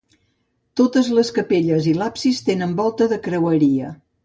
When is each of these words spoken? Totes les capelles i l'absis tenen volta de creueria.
Totes 0.79 1.09
les 1.17 1.31
capelles 1.35 1.91
i 1.93 1.95
l'absis 1.99 2.41
tenen 2.49 2.75
volta 2.83 3.11
de 3.15 3.23
creueria. 3.31 3.95